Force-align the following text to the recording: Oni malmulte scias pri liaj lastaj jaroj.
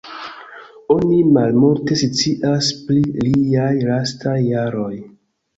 Oni 0.93 1.17
malmulte 1.35 1.99
scias 2.03 2.71
pri 2.87 3.05
liaj 3.27 3.71
lastaj 3.93 4.37
jaroj. 4.49 4.93